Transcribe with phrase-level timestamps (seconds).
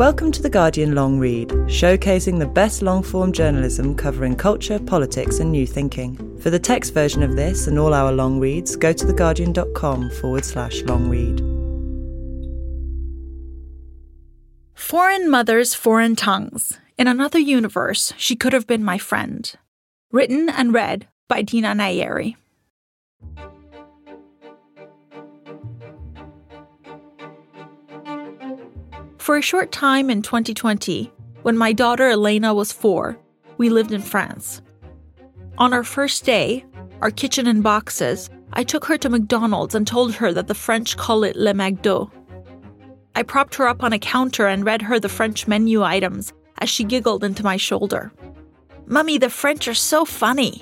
[0.00, 5.40] Welcome to The Guardian Long Read, showcasing the best long form journalism covering culture, politics,
[5.40, 6.16] and new thinking.
[6.40, 10.46] For the text version of this and all our long reads, go to theguardian.com forward
[10.46, 11.40] slash long read.
[14.72, 16.78] Foreign Mothers, Foreign Tongues.
[16.96, 19.52] In another universe, she could have been my friend.
[20.10, 22.36] Written and read by Dina Nayeri.
[29.30, 33.16] For a short time in 2020, when my daughter Elena was four,
[33.58, 34.60] we lived in France.
[35.56, 36.64] On our first day,
[37.00, 40.96] our kitchen in boxes, I took her to McDonald's and told her that the French
[40.96, 42.10] call it Le McDo.
[43.14, 46.68] I propped her up on a counter and read her the French menu items as
[46.68, 48.10] she giggled into my shoulder.
[48.86, 50.60] Mummy, the French are so funny.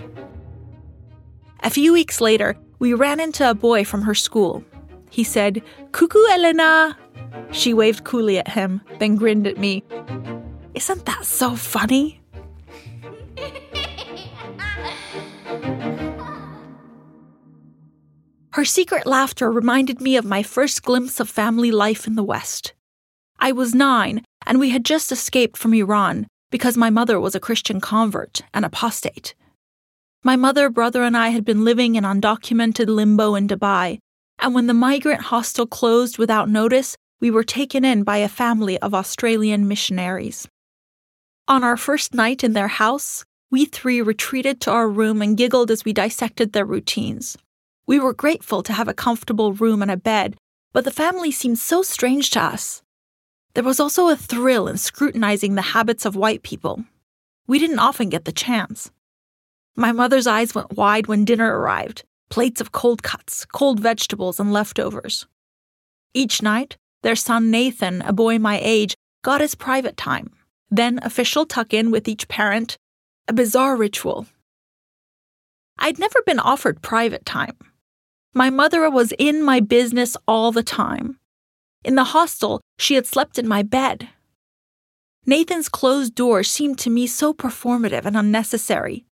[1.63, 4.63] A few weeks later, we ran into a boy from her school.
[5.09, 5.63] He said,
[5.93, 6.99] Coucou, Elena.
[7.51, 9.83] She waved coolly at him, then grinned at me.
[10.75, 12.21] Isn't that so funny?
[18.53, 22.75] Her secret laughter reminded me of my first glimpse of family life in the West.
[23.39, 27.41] I was nine, and we had just escaped from Iran because my mother was a
[27.41, 29.35] Christian convert an apostate.
[30.25, 33.99] My mother, brother, and I had been living in undocumented limbo in Dubai,
[34.41, 38.79] and when the migrant hostel closed without notice, we were taken in by a family
[38.79, 40.49] of Australian missionaries.
[41.49, 45.71] On our first night in their house, we three retreated to our room and giggled
[45.71, 47.37] as we dissected their routines.
[47.87, 50.37] We were grateful to have a comfortable room and a bed,
[50.73, 52.83] but the family seemed so strange to us.
[53.55, 56.85] There was also a thrill in scrutinizing the habits of white people.
[57.47, 58.91] We didn't often get the chance.
[59.75, 64.53] My mother's eyes went wide when dinner arrived plates of cold cuts, cold vegetables, and
[64.53, 65.27] leftovers.
[66.13, 70.31] Each night, their son Nathan, a boy my age, got his private time,
[70.71, 72.77] then official tuck in with each parent,
[73.27, 74.27] a bizarre ritual.
[75.79, 77.57] I'd never been offered private time.
[78.35, 81.19] My mother was in my business all the time.
[81.85, 84.09] In the hostel, she had slept in my bed.
[85.27, 89.05] Nathan's closed door seemed to me so performative and unnecessary.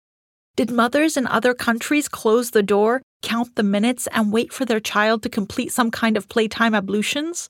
[0.56, 4.80] Did mothers in other countries close the door, count the minutes, and wait for their
[4.80, 7.50] child to complete some kind of playtime ablutions?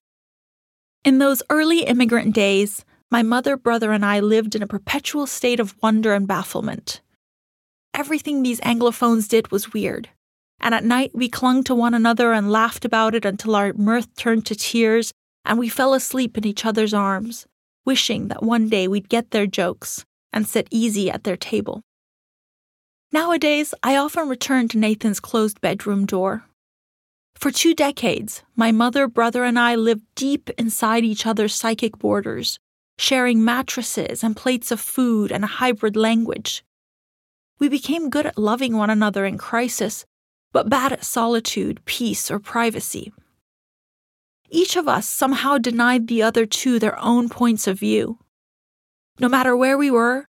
[1.06, 5.60] In those early immigrant days, my mother, brother, and I lived in a perpetual state
[5.60, 7.02] of wonder and bafflement.
[7.94, 10.10] Everything these Anglophones did was weird,
[10.60, 14.16] and at night we clung to one another and laughed about it until our mirth
[14.16, 15.14] turned to tears
[15.46, 17.46] and we fell asleep in each other's arms,
[17.86, 21.82] wishing that one day we'd get their jokes and sit easy at their table.
[23.12, 26.46] Nowadays, I often return to Nathan's closed bedroom door.
[27.36, 32.60] For two decades, my mother, brother, and I lived deep inside each other's psychic borders,
[32.98, 36.64] sharing mattresses and plates of food and a hybrid language.
[37.60, 40.06] We became good at loving one another in crisis,
[40.52, 43.14] but bad at solitude, peace, or privacy.
[44.50, 48.20] Each of us somehow denied the other two their own points of view.
[49.20, 50.28] No matter where we were,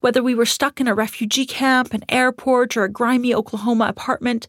[0.00, 4.48] whether we were stuck in a refugee camp, an airport, or a grimy Oklahoma apartment,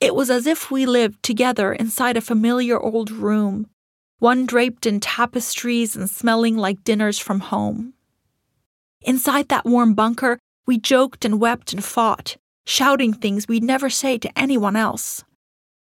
[0.00, 3.68] it was as if we lived together inside a familiar old room,
[4.18, 7.94] one draped in tapestries and smelling like dinners from home.
[9.02, 14.18] Inside that warm bunker, we joked and wept and fought, shouting things we'd never say
[14.18, 15.24] to anyone else.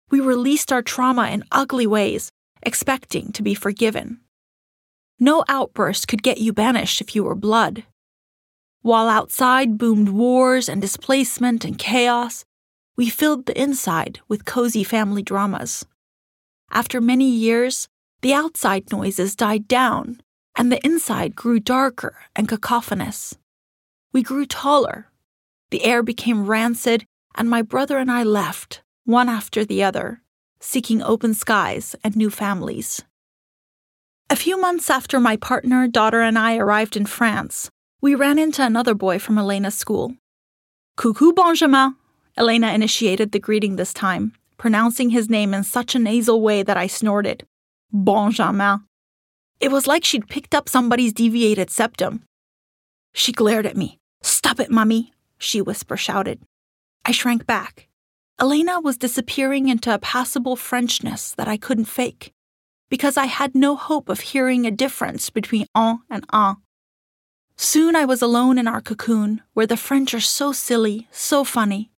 [0.10, 2.32] We released our trauma in ugly ways
[2.64, 4.20] expecting to be forgiven.
[5.20, 7.84] No outburst could get you banished if you were blood.
[8.82, 12.46] While outside boomed wars and displacement and chaos,
[13.00, 15.86] we filled the inside with cozy family dramas.
[16.70, 17.88] After many years,
[18.20, 20.22] the outside noises died down,
[20.58, 23.38] and the inside grew darker and cacophonous.
[24.12, 25.08] We grew taller.
[25.70, 27.06] The air became rancid,
[27.36, 30.22] and my brother and I left, one after the other,
[30.60, 33.02] seeking open skies and new families.
[34.30, 37.70] A few months after my partner, daughter, and I arrived in France,
[38.02, 40.18] we ran into another boy from Elena's school.
[40.98, 41.96] Coucou, Benjamin!
[42.40, 46.78] Elena initiated the greeting this time, pronouncing his name in such a nasal way that
[46.78, 47.46] I snorted.
[47.92, 48.86] Benjamin.
[49.60, 52.24] It was like she'd picked up somebody's deviated septum.
[53.14, 54.00] She glared at me.
[54.22, 56.40] Stop it, mummy, she whisper shouted.
[57.04, 57.90] I shrank back.
[58.40, 62.32] Elena was disappearing into a passable Frenchness that I couldn't fake,
[62.90, 66.56] because I had no hope of hearing a difference between en and un.
[67.58, 71.92] Soon I was alone in our cocoon, where the French are so silly, so funny.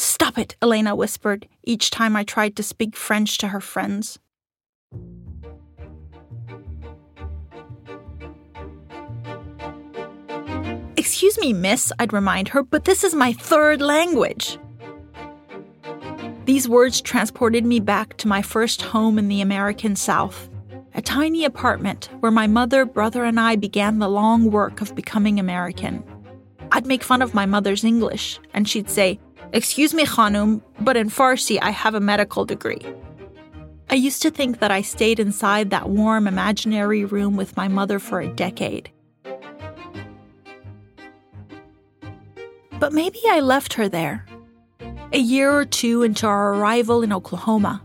[0.00, 4.20] Stop it, Elena whispered each time I tried to speak French to her friends.
[10.96, 14.56] Excuse me, miss, I'd remind her, but this is my third language.
[16.44, 20.48] These words transported me back to my first home in the American South
[20.94, 25.40] a tiny apartment where my mother, brother, and I began the long work of becoming
[25.40, 26.02] American.
[26.72, 29.18] I'd make fun of my mother's English, and she'd say,
[29.52, 32.82] Excuse me, Khanum, but in Farsi I have a medical degree.
[33.90, 37.98] I used to think that I stayed inside that warm imaginary room with my mother
[37.98, 38.90] for a decade.
[42.78, 44.26] But maybe I left her there.
[45.12, 47.82] A year or two into our arrival in Oklahoma,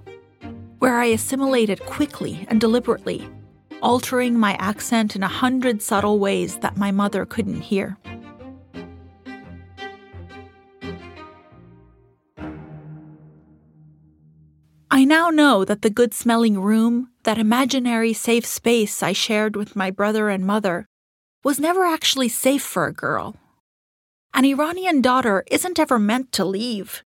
[0.80, 3.26] where I assimilated quickly and deliberately,
[3.82, 7.98] altering my accent in a hundred subtle ways that my mother couldn't hear.
[15.04, 19.76] I now know that the good smelling room, that imaginary safe space I shared with
[19.76, 20.86] my brother and mother,
[21.44, 23.36] was never actually safe for a girl.
[24.34, 27.04] An Iranian daughter isn't ever meant to leave.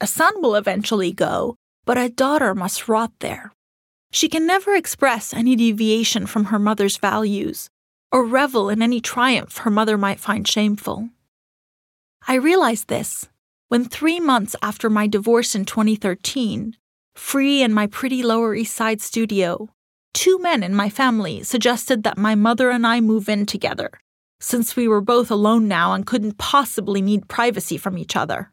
[0.00, 3.52] A son will eventually go, but a daughter must rot there.
[4.10, 7.68] She can never express any deviation from her mother's values
[8.10, 11.10] or revel in any triumph her mother might find shameful.
[12.26, 13.28] I realized this
[13.68, 16.76] when three months after my divorce in 2013,
[17.16, 19.68] free in my pretty Lower East Side studio,
[20.14, 23.90] two men in my family suggested that my mother and I move in together,
[24.38, 28.52] since we were both alone now and couldn't possibly need privacy from each other.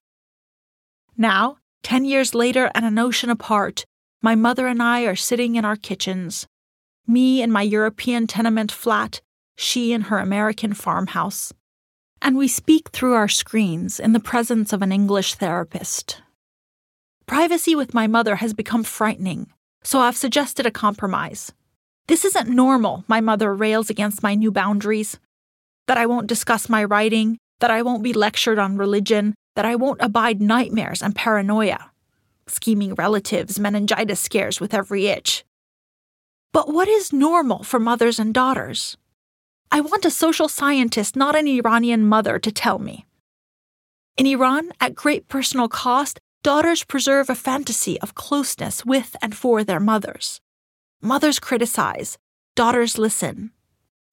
[1.15, 3.85] Now, Ten years later and an ocean apart,
[4.21, 6.47] my mother and I are sitting in our kitchens.
[7.05, 9.21] Me in my European tenement flat,
[9.57, 11.51] she in her American farmhouse.
[12.21, 16.21] And we speak through our screens in the presence of an English therapist.
[17.25, 19.47] Privacy with my mother has become frightening,
[19.83, 21.53] so I've suggested a compromise.
[22.07, 25.19] This isn't normal, my mother rails against my new boundaries.
[25.87, 29.75] That I won't discuss my writing, that I won't be lectured on religion, that I
[29.75, 31.91] won't abide nightmares and paranoia,
[32.47, 35.45] scheming relatives, meningitis scares with every itch.
[36.51, 38.97] But what is normal for mothers and daughters?
[39.71, 43.05] I want a social scientist, not an Iranian mother, to tell me.
[44.17, 49.63] In Iran, at great personal cost, daughters preserve a fantasy of closeness with and for
[49.63, 50.41] their mothers.
[51.01, 52.17] Mothers criticize,
[52.53, 53.51] daughters listen.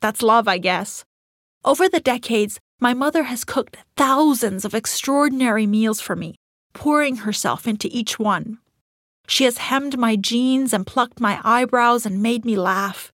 [0.00, 1.04] That's love, I guess.
[1.64, 6.36] Over the decades, my mother has cooked thousands of extraordinary meals for me,
[6.72, 8.58] pouring herself into each one.
[9.26, 13.12] She has hemmed my jeans and plucked my eyebrows and made me laugh.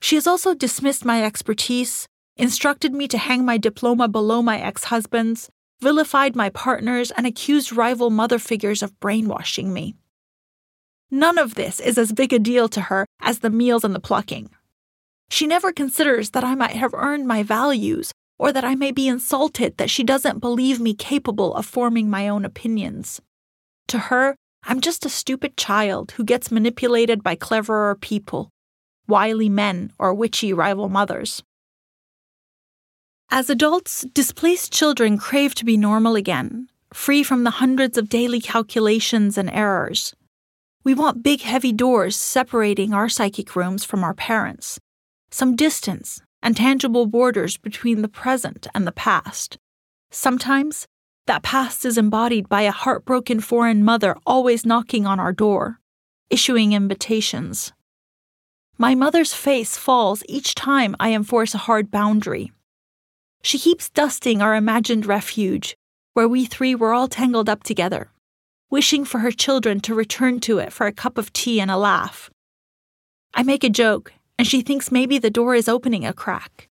[0.00, 4.84] She has also dismissed my expertise, instructed me to hang my diploma below my ex
[4.84, 5.48] husband's,
[5.80, 9.94] vilified my partners, and accused rival mother figures of brainwashing me.
[11.10, 14.00] None of this is as big a deal to her as the meals and the
[14.00, 14.50] plucking.
[15.28, 19.08] She never considers that I might have earned my values or that I may be
[19.08, 23.20] insulted that she doesn't believe me capable of forming my own opinions.
[23.88, 28.50] To her, I'm just a stupid child who gets manipulated by cleverer people,
[29.06, 31.42] wily men, or witchy rival mothers.
[33.30, 38.40] As adults, displaced children crave to be normal again, free from the hundreds of daily
[38.40, 40.14] calculations and errors.
[40.84, 44.78] We want big, heavy doors separating our psychic rooms from our parents,
[45.30, 49.58] some distance and tangible borders between the present and the past.
[50.12, 50.86] Sometimes,
[51.26, 55.80] that past is embodied by a heartbroken foreign mother always knocking on our door,
[56.30, 57.72] issuing invitations,
[58.78, 62.52] My mother's face falls each time I enforce a hard boundary.
[63.46, 65.76] She keeps dusting our imagined refuge,
[66.14, 68.10] where we three were all tangled up together,
[68.70, 71.76] wishing for her children to return to it for a cup of tea and a
[71.76, 72.28] laugh.
[73.34, 76.68] I make a joke, and she thinks maybe the door is opening a crack.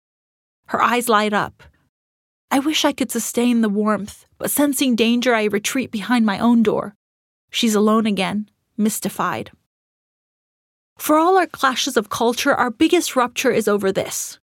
[0.67, 1.65] Her eyes light up.
[2.53, 6.63] I wish I could sustain the warmth, but sensing danger, I retreat behind my own
[6.63, 6.95] door.
[7.51, 9.51] She's alone again, mystified.
[10.99, 14.39] For all our clashes of culture, our biggest rupture is over this.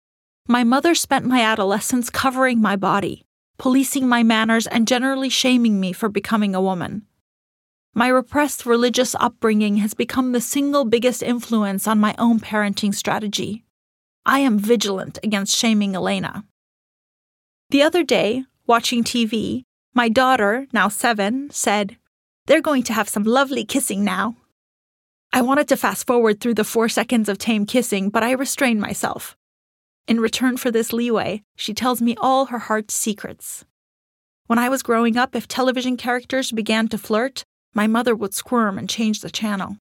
[0.47, 3.25] My mother spent my adolescence covering my body,
[3.57, 7.07] policing my manners, and generally shaming me for becoming a woman.
[7.95, 13.65] My repressed religious upbringing has become the single biggest influence on my own parenting strategy.
[14.23, 16.45] I am vigilant against shaming Elena.
[17.71, 19.63] The other day, watching TV,
[19.95, 21.97] my daughter, now seven, said,
[22.45, 24.35] They're going to have some lovely kissing now.
[25.33, 28.79] I wanted to fast forward through the four seconds of tame kissing, but I restrained
[28.79, 29.35] myself.
[30.07, 33.65] In return for this leeway, she tells me all her heart's secrets.
[34.45, 37.43] When I was growing up, if television characters began to flirt,
[37.73, 39.77] my mother would squirm and change the channel.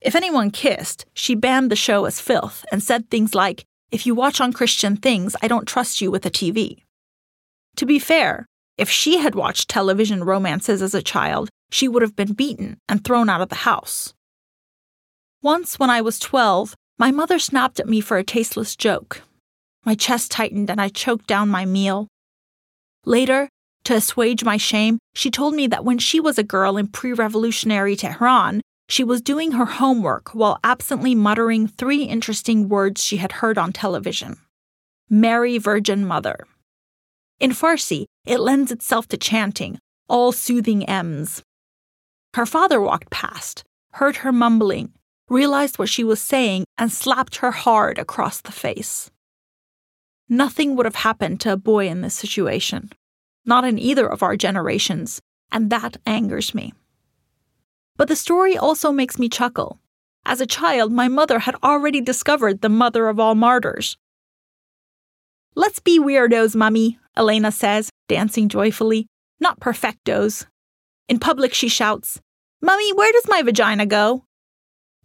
[0.00, 4.14] If anyone kissed, she banned the show as filth and said things like, If you
[4.14, 6.84] watch on Christian things, I don't trust you with a TV.
[7.76, 8.46] To be fair,
[8.78, 13.02] if she had watched television romances as a child, she would have been beaten and
[13.02, 14.14] thrown out of the house.
[15.42, 19.22] Once, when I was 12, my mother snapped at me for a tasteless joke.
[19.84, 22.08] My chest tightened and I choked down my meal.
[23.04, 23.48] Later,
[23.84, 27.12] to assuage my shame, she told me that when she was a girl in pre
[27.12, 33.32] revolutionary Tehran, she was doing her homework while absently muttering three interesting words she had
[33.32, 34.38] heard on television
[35.08, 36.46] Mary Virgin Mother.
[37.38, 41.42] In Farsi, it lends itself to chanting, all soothing M's.
[42.34, 43.62] Her father walked past,
[43.92, 44.92] heard her mumbling,
[45.28, 49.10] realized what she was saying, and slapped her hard across the face.
[50.28, 52.90] Nothing would have happened to a boy in this situation,
[53.44, 55.20] not in either of our generations,
[55.52, 56.72] and that angers me.
[57.96, 59.78] But the story also makes me chuckle.
[60.24, 63.96] As a child, my mother had already discovered the mother of all martyrs.
[65.54, 69.06] Let's be weirdos, mummy, Elena says, dancing joyfully.
[69.40, 70.46] Not perfectos.
[71.08, 72.20] In public, she shouts,
[72.60, 74.25] Mummy, where does my vagina go?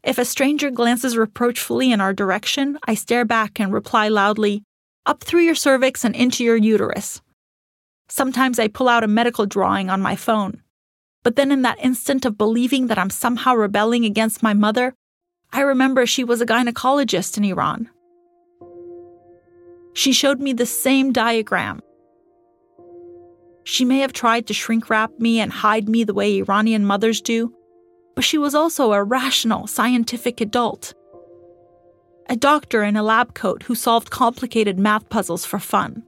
[0.03, 4.63] If a stranger glances reproachfully in our direction, I stare back and reply loudly,
[5.05, 7.21] Up through your cervix and into your uterus.
[8.09, 10.61] Sometimes I pull out a medical drawing on my phone.
[11.23, 14.95] But then, in that instant of believing that I'm somehow rebelling against my mother,
[15.53, 17.89] I remember she was a gynecologist in Iran.
[19.93, 21.81] She showed me the same diagram
[23.63, 27.21] she may have tried to shrink wrap me and hide me the way Iranian mothers
[27.21, 27.53] do,
[28.15, 30.93] but she was also a rational, scientific adult.
[32.29, 36.03] A doctor in a lab coat who solved complicated math puzzles for fun.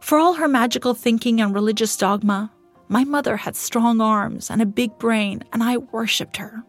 [0.00, 2.52] For all her magical thinking and religious dogma,
[2.88, 6.64] my mother had strong arms and a big brain, and I worshipped her.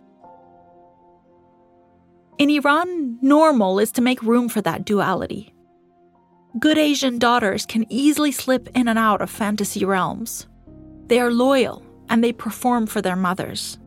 [2.38, 5.53] In Iran, normal is to make room for that duality.
[6.60, 10.48] Good Asian daughters can easily slip in and out of fantasy realms.
[11.08, 13.77] They are loyal and they perform for their mothers.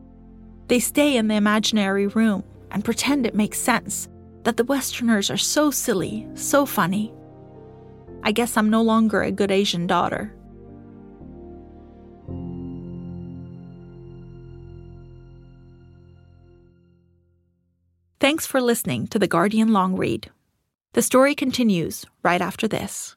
[0.67, 4.07] They stay in the imaginary room and pretend it makes sense
[4.43, 7.13] that the Westerners are so silly, so funny.
[8.23, 10.33] I guess I'm no longer a good Asian daughter.
[18.21, 20.31] Thanks for listening to The Guardian Long Read.
[20.93, 23.16] The story continues right after this.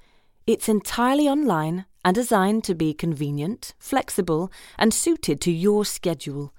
[0.47, 6.53] It's entirely online and designed to be convenient, flexible, and suited to your schedule.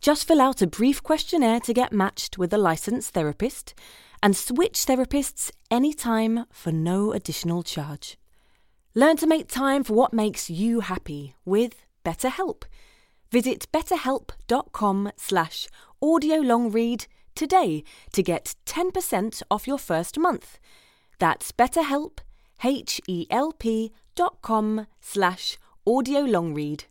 [0.00, 3.74] Just fill out a brief questionnaire to get matched with a licensed therapist
[4.22, 8.18] and switch therapists anytime for no additional charge.
[8.94, 12.64] Learn to make time for what makes you happy with BetterHelp.
[13.30, 15.68] Visit betterhelp.com slash
[16.02, 20.58] audiolongread today to get 10% off your first month.
[21.18, 22.18] That's betterhelp,
[22.62, 26.84] H-E-L-P dot com slash audiolongread.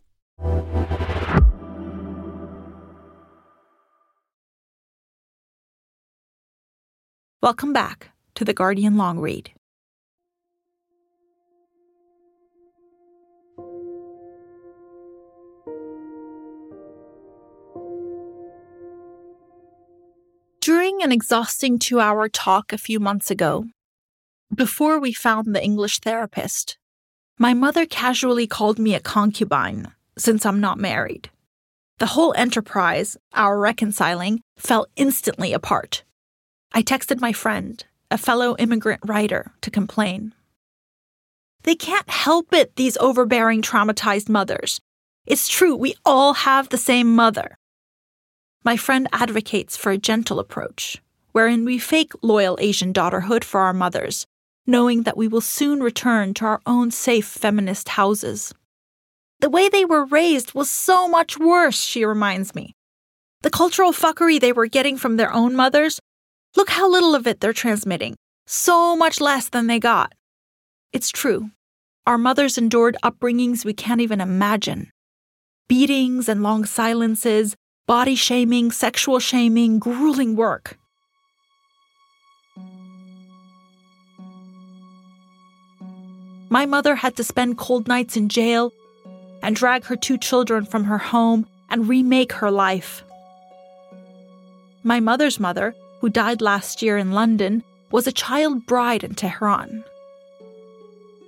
[7.42, 9.52] Welcome back to the Guardian Long Read.
[20.60, 23.66] During an exhausting two hour talk a few months ago,
[24.54, 26.78] before we found the English therapist,
[27.38, 31.30] my mother casually called me a concubine since I'm not married.
[31.98, 36.04] The whole enterprise, our reconciling, fell instantly apart.
[36.72, 40.32] I texted my friend, a fellow immigrant writer, to complain.
[41.64, 44.80] They can't help it, these overbearing, traumatized mothers.
[45.26, 47.56] It's true, we all have the same mother.
[48.62, 53.72] My friend advocates for a gentle approach, wherein we fake loyal Asian daughterhood for our
[53.72, 54.26] mothers,
[54.66, 58.52] knowing that we will soon return to our own safe feminist houses.
[59.40, 62.74] The way they were raised was so much worse, she reminds me.
[63.42, 66.00] The cultural fuckery they were getting from their own mothers,
[66.56, 68.16] look how little of it they're transmitting.
[68.46, 70.12] So much less than they got.
[70.92, 71.50] It's true.
[72.06, 74.90] Our mothers endured upbringings we can't even imagine.
[75.68, 80.78] Beatings and long silences, body shaming, sexual shaming, grueling work.
[86.48, 88.72] My mother had to spend cold nights in jail
[89.42, 93.02] and drag her two children from her home and remake her life.
[94.84, 99.84] My mother's mother, who died last year in London, was a child bride in Tehran.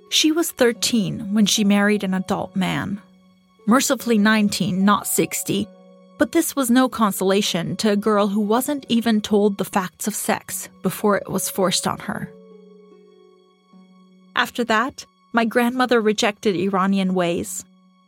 [0.09, 3.01] She was 13 when she married an adult man.
[3.67, 5.67] Mercifully 19, not 60,
[6.17, 10.15] but this was no consolation to a girl who wasn't even told the facts of
[10.15, 12.31] sex before it was forced on her.
[14.35, 17.63] After that, my grandmother rejected Iranian ways.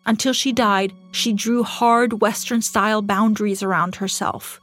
[0.05, 4.59] Until she died, she drew hard Western style boundaries around herself.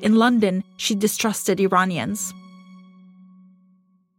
[0.00, 2.34] In London, she distrusted Iranians.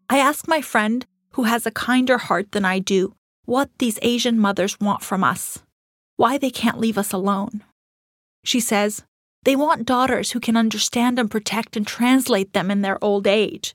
[0.09, 3.13] I asked my friend, who has a kinder heart than I do,
[3.45, 5.59] what these Asian mothers want from us,
[6.17, 7.63] why they can't leave us alone.
[8.43, 9.03] She says,
[9.43, 13.73] they want daughters who can understand and protect and translate them in their old age.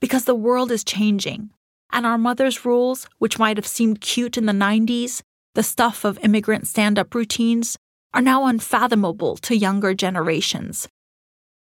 [0.00, 1.50] Because the world is changing,
[1.92, 5.22] and our mother's rules, which might have seemed cute in the 90s,
[5.54, 7.76] the stuff of immigrant stand up routines,
[8.12, 10.88] are now unfathomable to younger generations.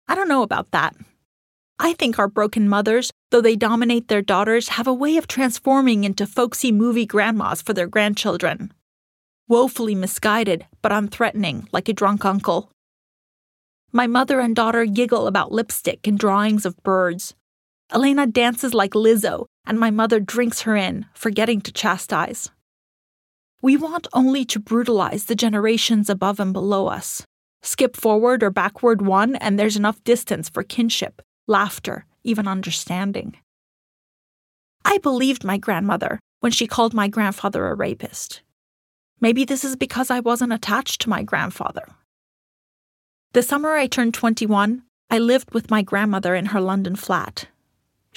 [0.06, 0.96] I don't know about that.
[1.78, 6.04] I think our broken mothers, though they dominate their daughters, have a way of transforming
[6.04, 8.72] into folksy movie grandmas for their grandchildren
[9.48, 12.70] woefully misguided but unthreatening, like a drunk uncle.
[13.90, 17.34] My mother and daughter giggle about lipstick and drawings of birds.
[17.90, 22.50] Elena dances like Lizzo, and my mother drinks her in, forgetting to chastise.
[23.60, 27.22] We want only to brutalize the generations above and below us.
[27.62, 33.36] Skip forward or backward one, and there's enough distance for kinship, laughter, even understanding.
[34.84, 38.40] I believed my grandmother when she called my grandfather a rapist.
[39.20, 41.88] Maybe this is because I wasn't attached to my grandfather.
[43.32, 47.48] The summer I turned 21, I lived with my grandmother in her London flat.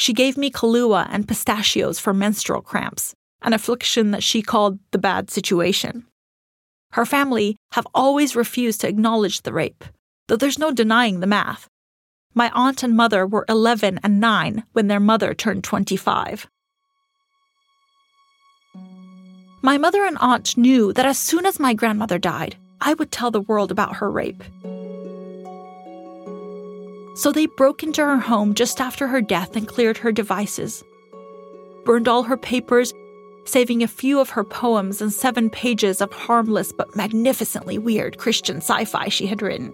[0.01, 4.97] She gave me Kahlua and pistachios for menstrual cramps, an affliction that she called the
[4.97, 6.07] bad situation.
[6.93, 9.83] Her family have always refused to acknowledge the rape,
[10.27, 11.67] though there's no denying the math.
[12.33, 16.47] My aunt and mother were 11 and 9 when their mother turned 25.
[19.61, 23.29] My mother and aunt knew that as soon as my grandmother died, I would tell
[23.29, 24.43] the world about her rape.
[27.13, 30.83] So they broke into her home just after her death and cleared her devices,
[31.85, 32.93] burned all her papers,
[33.43, 38.57] saving a few of her poems and seven pages of harmless but magnificently weird Christian
[38.57, 39.73] sci fi she had written.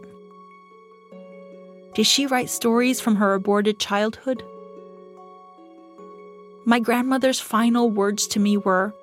[1.94, 4.44] Did she write stories from her aborted childhood?
[6.68, 8.94] my grandmother's final words to me were,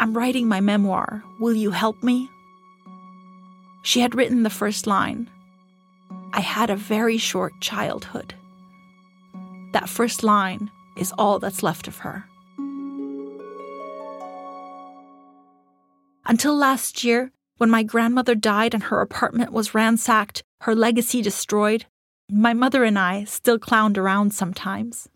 [0.00, 1.22] I'm writing my memoir.
[1.38, 2.28] Will you help me?
[3.82, 5.30] She had written the first line
[6.32, 8.34] I had a very short childhood.
[9.72, 12.24] That first line is all that's left of her.
[16.24, 21.86] Until last year, when my grandmother died and her apartment was ransacked, her legacy destroyed,
[22.30, 25.08] my mother and I still clowned around sometimes.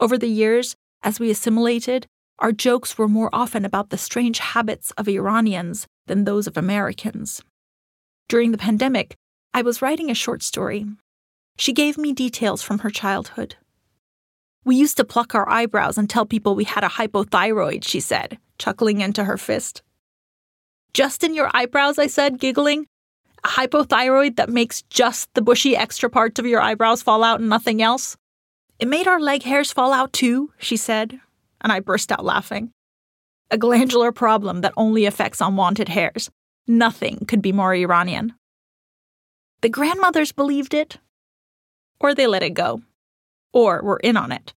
[0.00, 2.06] Over the years, as we assimilated,
[2.40, 7.42] our jokes were more often about the strange habits of Iranians than those of Americans.
[8.28, 9.14] During the pandemic,
[9.56, 10.84] I was writing a short story.
[11.56, 13.54] She gave me details from her childhood.
[14.64, 18.38] We used to pluck our eyebrows and tell people we had a hypothyroid, she said,
[18.58, 19.82] chuckling into her fist.
[20.92, 22.88] Just in your eyebrows, I said, giggling.
[23.44, 27.48] A hypothyroid that makes just the bushy extra parts of your eyebrows fall out and
[27.48, 28.16] nothing else?
[28.80, 31.20] It made our leg hairs fall out too, she said,
[31.60, 32.72] and I burst out laughing.
[33.52, 36.28] A glandular problem that only affects unwanted hairs.
[36.66, 38.32] Nothing could be more Iranian.
[39.64, 40.98] The grandmothers believed it,
[41.98, 42.82] or they let it go,
[43.50, 44.52] or were in on it.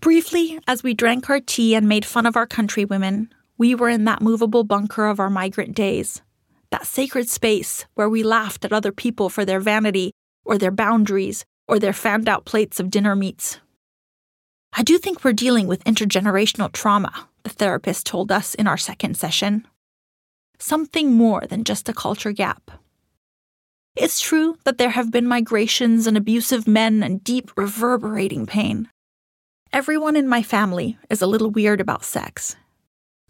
[0.00, 3.28] Briefly, as we drank our tea and made fun of our countrywomen,
[3.58, 6.22] we were in that movable bunker of our migrant days,
[6.70, 10.12] that sacred space where we laughed at other people for their vanity,
[10.46, 13.60] or their boundaries, or their fanned out plates of dinner meats.
[14.72, 19.18] I do think we're dealing with intergenerational trauma, the therapist told us in our second
[19.18, 19.68] session.
[20.58, 22.70] Something more than just a culture gap.
[24.00, 28.88] It's true that there have been migrations and abusive men and deep reverberating pain.
[29.72, 32.54] Everyone in my family is a little weird about sex,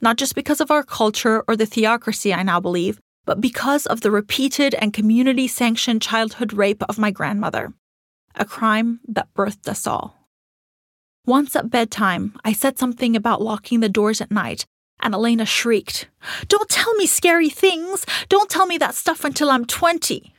[0.02, 4.02] not just because of our culture or the theocracy I now believe, but because of
[4.02, 7.72] the repeated and community sanctioned childhood rape of my grandmother,
[8.34, 10.28] a crime that birthed us all.
[11.24, 14.66] Once at bedtime, I said something about locking the doors at night,
[15.00, 16.08] and Elena shrieked,
[16.46, 18.04] Don't tell me scary things!
[18.28, 20.34] Don't tell me that stuff until I'm 20!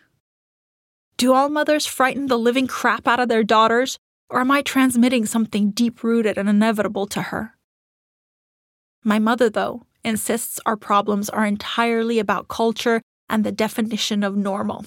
[1.20, 5.26] Do all mothers frighten the living crap out of their daughters, or am I transmitting
[5.26, 7.58] something deep rooted and inevitable to her?
[9.04, 14.86] My mother, though, insists our problems are entirely about culture and the definition of normal.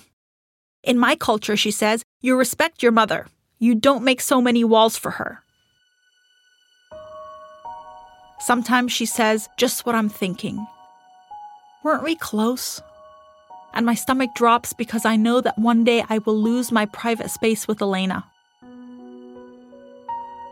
[0.82, 3.26] In my culture, she says, you respect your mother.
[3.58, 5.42] You don't make so many walls for her.
[8.40, 10.66] Sometimes she says just what I'm thinking.
[11.84, 12.80] Weren't we close?
[13.74, 17.30] And my stomach drops because I know that one day I will lose my private
[17.30, 18.24] space with Elena.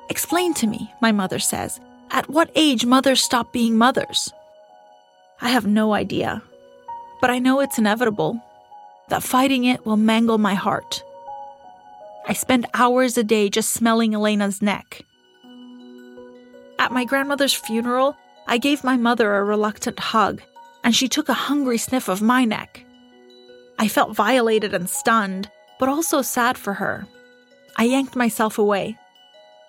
[0.09, 1.79] Explain to me, my mother says,
[2.11, 4.33] at what age mothers stop being mothers?
[5.41, 6.43] I have no idea.
[7.21, 8.43] But I know it's inevitable,
[9.09, 11.05] that fighting it will mangle my heart.
[12.27, 15.05] I spend hours a day just smelling Elena's neck.
[16.79, 20.43] At my grandmother's funeral, I gave my mother a reluctant hug,
[20.83, 22.85] and she took a hungry sniff of my neck.
[23.81, 27.07] I felt violated and stunned, but also sad for her.
[27.79, 28.99] I yanked myself away.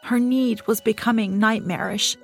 [0.04, 2.18] Her need was becoming nightmarish,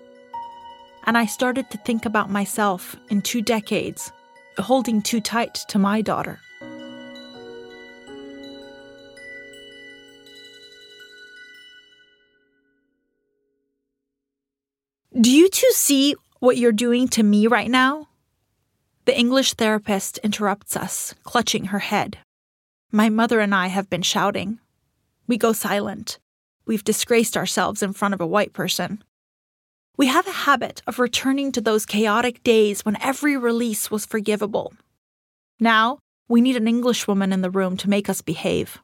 [1.06, 4.12] and I started to think about myself in two decades,
[4.58, 6.42] holding too tight to my daughter.
[15.22, 18.10] Do you two see what you're doing to me right now?
[19.08, 22.18] The English therapist interrupts us, clutching her head.
[22.92, 24.60] My mother and I have been shouting.
[25.28, 26.20] We go silent.
[26.66, 29.02] We've disgraced ourselves in front of a white person.
[29.96, 34.74] We have a habit of returning to those chaotic days when every release was forgivable.
[35.58, 38.80] Now, we need an Englishwoman in the room to make us behave.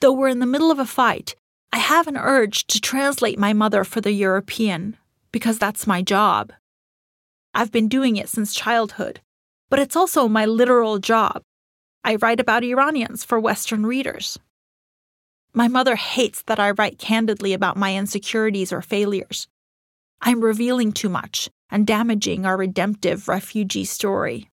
[0.00, 1.36] Though we're in the middle of a fight,
[1.72, 4.96] I have an urge to translate my mother for the European,
[5.30, 6.52] because that's my job.
[7.54, 9.20] I've been doing it since childhood,
[9.68, 11.42] but it's also my literal job.
[12.02, 14.38] I write about Iranians for Western readers.
[15.54, 19.48] My mother hates that I write candidly about my insecurities or failures.
[20.20, 24.48] I'm revealing too much and damaging our redemptive refugee story.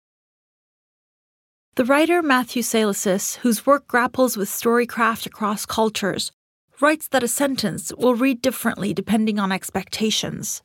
[1.76, 6.34] The writer Matthew Salesses, whose work grapples with storycraft across cultures,
[6.82, 10.62] writes that a sentence will read differently depending on expectations.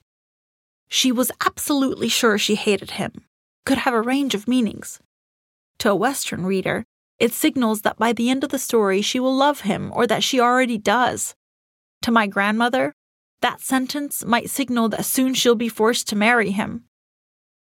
[0.89, 3.25] She was absolutely sure she hated him,
[3.65, 5.01] could have a range of meanings.
[5.79, 6.85] To a Western reader,
[7.19, 10.25] it signals that by the end of the story she will love him or that
[10.25, 11.35] she already does.
[12.03, 12.95] To my grandmother,
[13.41, 16.85] that sentence might signal that soon she'll be forced to marry him.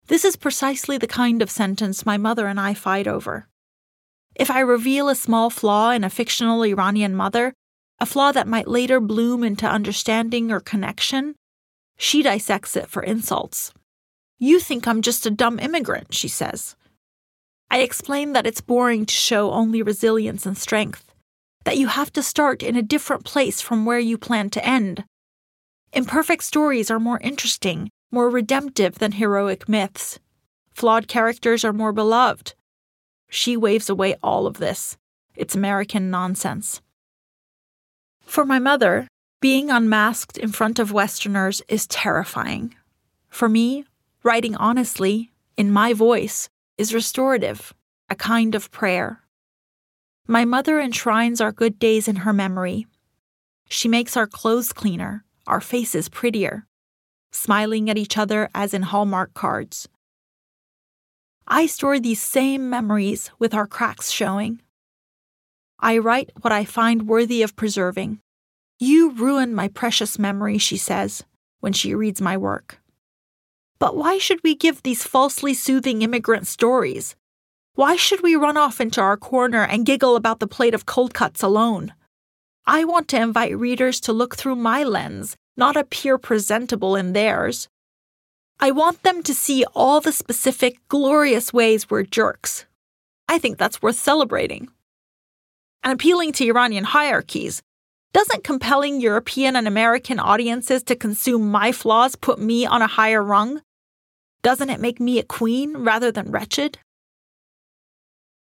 [0.08, 3.48] This is precisely the kind of sentence my mother and I fight over.
[4.36, 7.54] If I reveal a small flaw in a fictional Iranian mother,
[8.00, 11.36] a flaw that might later bloom into understanding or connection,
[11.98, 13.74] she dissects it for insults.
[14.40, 16.76] You think I'm just a dumb immigrant, she says.
[17.70, 21.14] I explain that it's boring to show only resilience and strength,
[21.66, 25.04] that you have to start in a different place from where you plan to end.
[25.92, 30.20] Imperfect stories are more interesting, more redemptive than heroic myths.
[30.72, 32.54] Flawed characters are more beloved.
[33.30, 34.98] She waves away all of this.
[35.36, 36.82] It's American nonsense.
[38.22, 39.08] For my mother,
[39.39, 42.73] being unmasked in front of Westerners is terrifying.
[43.30, 43.86] For me,
[44.23, 47.73] writing honestly, in my voice, is restorative,
[48.10, 49.21] a kind of prayer.
[50.28, 52.88] My mother enshrines our good days in her memory.
[53.69, 56.65] She makes our clothes cleaner, our faces prettier,
[57.32, 59.88] smiling at each other as in Hallmark cards.
[61.47, 64.62] I store these same memories with our cracks showing.
[65.80, 68.19] I write what I find worthy of preserving.
[68.80, 71.24] You ruin my precious memory, she says,
[71.62, 72.80] when she reads my work.
[73.80, 77.16] But why should we give these falsely soothing immigrant stories?
[77.74, 81.13] Why should we run off into our corner and giggle about the plate of cold
[81.13, 81.94] cuts alone?
[82.66, 87.68] I want to invite readers to look through my lens, not appear presentable in theirs.
[88.60, 92.66] I want them to see all the specific, glorious ways we're jerks.
[93.28, 94.70] I think that's worth celebrating.
[95.84, 97.62] And appealing to Iranian hierarchies,
[98.18, 103.22] doesn't compelling European and American audiences to consume my flaws put me on a higher
[103.22, 103.62] rung?
[104.42, 106.80] Doesn't it make me a queen rather than wretched?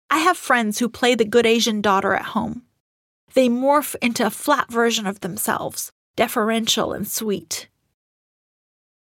[0.08, 2.62] I have friends who play the good Asian daughter at home.
[3.34, 7.68] They morph into a flat version of themselves, deferential and sweet.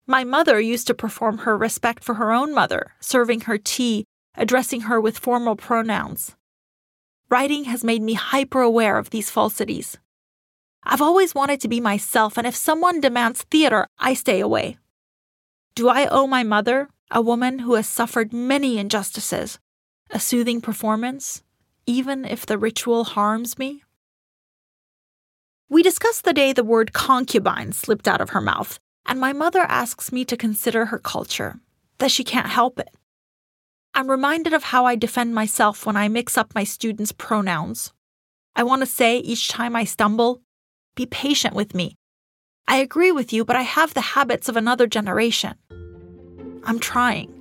[0.07, 4.05] My mother used to perform her respect for her own mother, serving her tea,
[4.35, 6.37] addressing her with formal pronouns.
[7.31, 9.97] Writing has made me hyper aware of these falsities.
[10.91, 14.79] I've always wanted to be myself, and if someone demands theater, I stay away.
[15.75, 19.59] Do I owe my mother, a woman who has suffered many injustices,
[20.11, 21.43] a soothing performance,
[21.85, 23.83] even if the ritual harms me?
[25.69, 29.61] We discuss the day the word concubine slipped out of her mouth, and my mother
[29.61, 31.61] asks me to consider her culture,
[31.99, 32.89] that she can't help it.
[33.93, 37.93] I'm reminded of how I defend myself when I mix up my students' pronouns.
[38.57, 40.41] I want to say each time I stumble,
[40.99, 41.97] be patient with me.
[42.67, 45.55] I agree with you, but I have the habits of another generation.
[46.65, 47.33] I'm trying.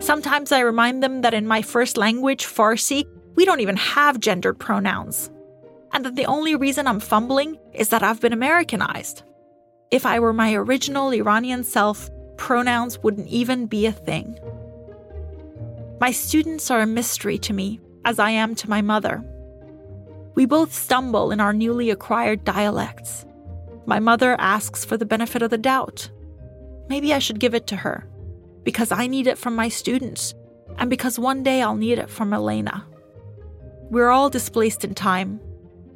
[0.00, 3.04] Sometimes I remind them that in my first language, Farsi,
[3.36, 5.30] we don't even have gendered pronouns.
[5.92, 9.22] And that the only reason I'm fumbling is that I've been Americanized.
[9.92, 14.36] If I were my original Iranian self, pronouns wouldn't even be a thing.
[16.00, 19.24] My students are a mystery to me, as I am to my mother.
[20.38, 23.26] We both stumble in our newly acquired dialects.
[23.86, 26.08] My mother asks for the benefit of the doubt.
[26.88, 28.08] Maybe I should give it to her,
[28.62, 30.36] because I need it from my students,
[30.76, 32.86] and because one day I'll need it from Elena.
[33.90, 35.40] We're all displaced in time,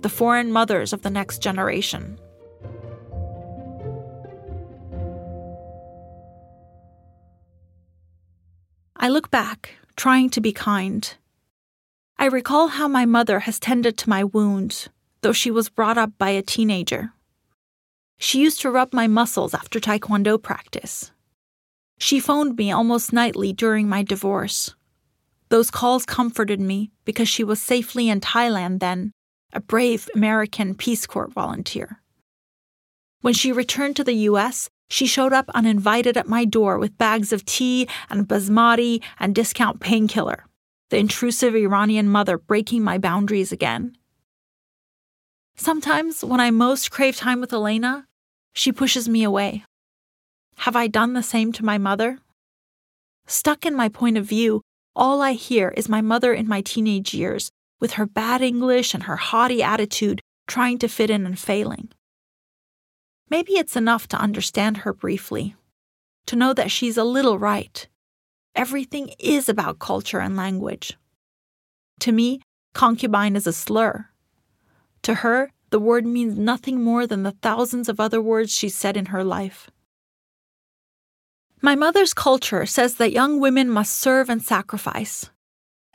[0.00, 2.18] the foreign mothers of the next generation.
[8.96, 11.14] I look back, trying to be kind.
[12.22, 14.88] I recall how my mother has tended to my wounds,
[15.22, 17.14] though she was brought up by a teenager.
[18.16, 21.10] She used to rub my muscles after taekwondo practice.
[21.98, 24.76] She phoned me almost nightly during my divorce.
[25.48, 29.10] Those calls comforted me because she was safely in Thailand then,
[29.52, 32.02] a brave American Peace Corps volunteer.
[33.22, 37.32] When she returned to the US, she showed up uninvited at my door with bags
[37.32, 40.46] of tea and basmati and discount painkiller,
[40.92, 43.96] the intrusive Iranian mother breaking my boundaries again.
[45.56, 48.06] Sometimes, when I most crave time with Elena,
[48.52, 49.64] she pushes me away.
[50.58, 52.18] Have I done the same to my mother?
[53.26, 54.60] Stuck in my point of view,
[54.94, 57.50] all I hear is my mother in my teenage years,
[57.80, 61.88] with her bad English and her haughty attitude, trying to fit in and failing.
[63.30, 65.56] Maybe it's enough to understand her briefly,
[66.26, 67.88] to know that she's a little right.
[68.54, 70.96] Everything is about culture and language.
[72.00, 72.40] To me,
[72.74, 74.08] concubine is a slur.
[75.02, 78.96] To her, the word means nothing more than the thousands of other words she said
[78.96, 79.70] in her life.
[81.62, 85.30] My mother's culture says that young women must serve and sacrifice.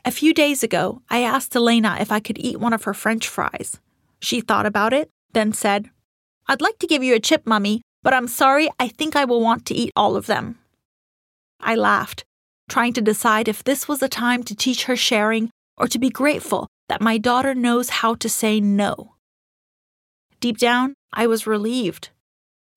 [0.04, 3.28] A few days ago, I asked Elena if I could eat one of her french
[3.28, 3.78] fries.
[4.20, 5.90] She thought about it, then said,
[6.46, 9.42] I'd like to give you a chip, Mummy, but I'm sorry, I think I will
[9.42, 10.58] want to eat all of them.
[11.60, 12.24] I laughed,
[12.68, 16.10] trying to decide if this was a time to teach her sharing or to be
[16.10, 19.14] grateful that my daughter knows how to say no.
[20.40, 22.10] Deep down, I was relieved.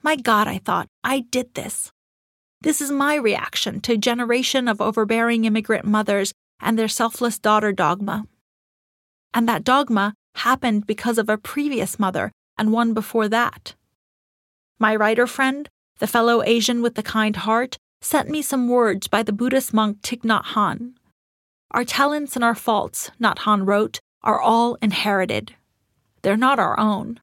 [0.01, 1.91] My God, I thought, I did this.
[2.62, 7.71] This is my reaction to a generation of overbearing immigrant mothers and their selfless daughter
[7.71, 8.25] dogma.
[9.34, 13.75] And that dogma happened because of a previous mother and one before that.
[14.80, 19.24] My writer friend, the fellow Asian with the kind heart, sent me some words by
[19.24, 20.94] the Buddhist monk Thich Nhat Hanh.
[21.72, 25.56] Our talents and our faults, Nhat Hanh wrote, are all inherited.
[26.22, 27.20] They're not our own.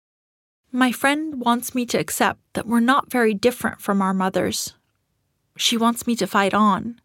[0.72, 4.74] My friend wants me to accept that we're not very different from our mothers.
[5.56, 7.00] She wants me to fight on,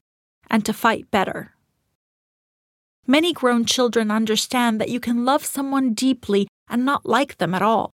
[0.50, 1.54] and to fight better.
[3.08, 7.62] Many grown children understand that you can love someone deeply and not like them at
[7.62, 7.92] all.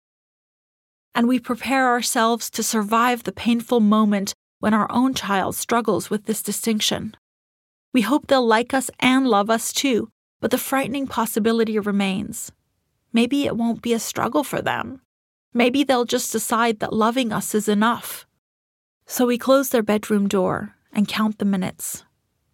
[1.15, 6.25] And we prepare ourselves to survive the painful moment when our own child struggles with
[6.25, 7.17] this distinction.
[7.93, 10.09] We hope they'll like us and love us too,
[10.41, 12.51] but the frightening possibility remains.
[13.13, 15.01] Maybe it won't be a struggle for them.
[15.53, 18.27] Maybe they'll just decide that loving us is enough.
[19.07, 22.05] So we close their bedroom door and count the minutes,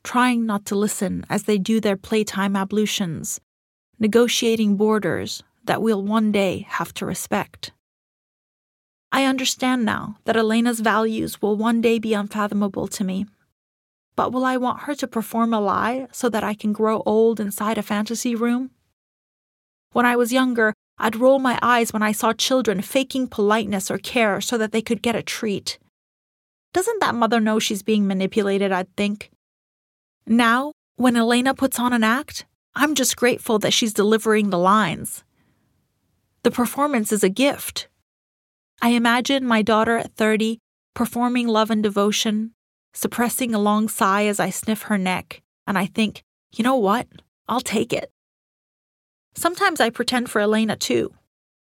[0.04, 3.40] trying not to listen as they do their playtime ablutions,
[3.98, 7.72] negotiating borders that we'll one day have to respect.
[9.12, 13.26] I understand now that Elena's values will one day be unfathomable to me.
[14.14, 17.40] But will I want her to perform a lie so that I can grow old
[17.40, 18.70] inside a fantasy room?
[19.92, 23.98] When I was younger, I'd roll my eyes when I saw children faking politeness or
[23.98, 25.78] care so that they could get a treat.
[26.72, 28.70] Doesn't that mother know she's being manipulated?
[28.70, 29.30] I'd think.
[30.26, 32.44] Now, when Elena puts on an act,
[32.76, 35.24] I'm just grateful that she's delivering the lines.
[36.44, 37.88] The performance is a gift.
[38.82, 40.58] I imagine my daughter at 30
[40.94, 42.52] performing love and devotion,
[42.94, 47.06] suppressing a long sigh as I sniff her neck, and I think, you know what?
[47.48, 48.10] I'll take it.
[49.34, 51.12] Sometimes I pretend for Elena too.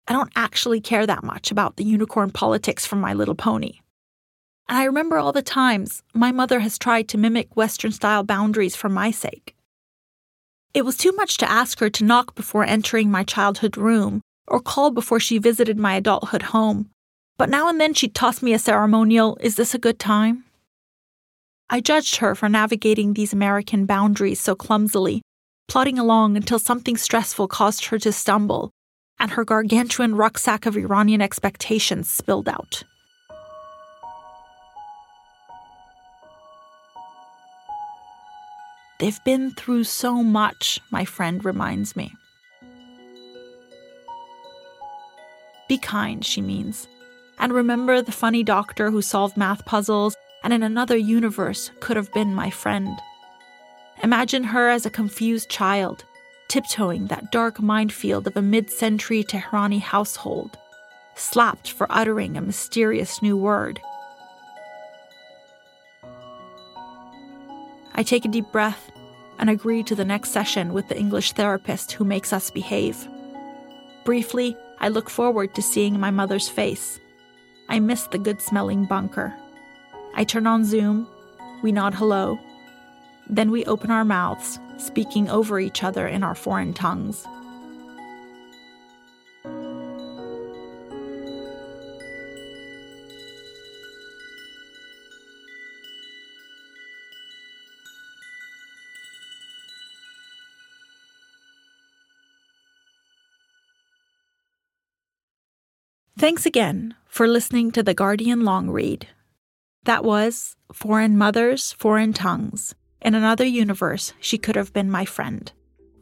[0.07, 3.79] I don't actually care that much about the unicorn politics from My Little Pony.
[4.67, 8.75] And I remember all the times my mother has tried to mimic Western style boundaries
[8.75, 9.55] for my sake.
[10.73, 14.59] It was too much to ask her to knock before entering my childhood room or
[14.59, 16.89] call before she visited my adulthood home,
[17.37, 20.45] but now and then she'd toss me a ceremonial, Is this a good time?
[21.69, 25.21] I judged her for navigating these American boundaries so clumsily,
[25.67, 28.71] plodding along until something stressful caused her to stumble,
[29.19, 32.83] and her gargantuan rucksack of Iranian expectations spilled out.
[38.99, 42.13] They've been through so much, my friend reminds me.
[45.67, 46.87] Be kind, she means.
[47.37, 52.13] And remember the funny doctor who solved math puzzles and in another universe could have
[52.13, 52.97] been my friend.
[54.03, 56.05] Imagine her as a confused child,
[56.47, 60.57] tiptoeing that dark minefield of a mid century Tehrani household,
[61.15, 63.79] slapped for uttering a mysterious new word.
[67.95, 68.91] I take a deep breath
[69.39, 73.07] and agree to the next session with the English therapist who makes us behave.
[74.03, 76.99] Briefly, I look forward to seeing my mother's face.
[77.67, 79.33] I miss the good smelling bunker.
[80.13, 81.07] I turn on Zoom,
[81.61, 82.39] we nod hello,
[83.27, 87.25] then we open our mouths, speaking over each other in our foreign tongues.
[106.17, 109.07] Thanks again for listening to the Guardian Long Read.
[109.85, 112.75] That was Foreign Mothers, Foreign Tongues.
[113.01, 115.49] In another universe, she could have been my friend.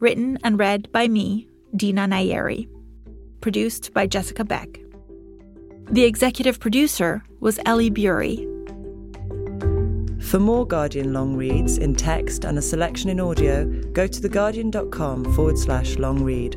[0.00, 1.46] Written and read by me,
[1.76, 2.66] Dina Nayeri.
[3.40, 4.80] Produced by Jessica Beck.
[5.88, 8.38] The executive producer was Ellie Bury.
[10.18, 15.32] For more Guardian long reads in text and a selection in audio, go to theguardian.com
[15.36, 16.56] forward slash long read.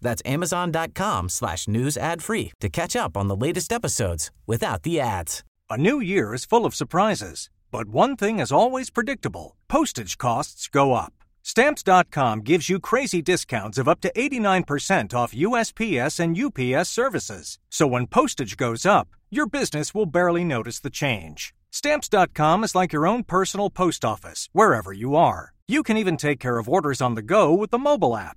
[0.00, 5.00] That's amazon.com slash news ad free to catch up on the latest episodes without the
[5.00, 5.44] ads.
[5.70, 10.68] A new year is full of surprises, but one thing is always predictable postage costs
[10.68, 11.12] go up.
[11.42, 17.58] Stamps.com gives you crazy discounts of up to 89% off USPS and UPS services.
[17.70, 21.54] So when postage goes up, your business will barely notice the change.
[21.70, 25.52] Stamps.com is like your own personal post office, wherever you are.
[25.66, 28.36] You can even take care of orders on the go with the mobile app.